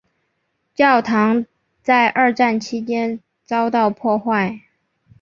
[0.73, 1.45] 教堂
[1.83, 4.61] 在二战期间遭到破坏。